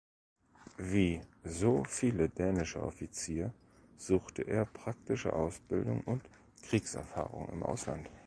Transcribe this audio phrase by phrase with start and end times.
[0.79, 3.53] Wie so viele dänische Offizier
[3.97, 6.23] suchte er praktische Ausbildung und
[6.63, 8.09] Kriegserfahrung im Ausland.